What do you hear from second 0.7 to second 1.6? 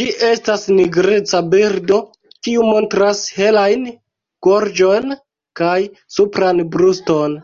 nigreca